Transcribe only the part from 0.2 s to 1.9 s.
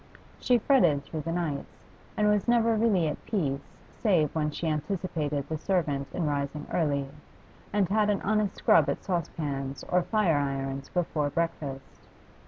She fretted through the nights,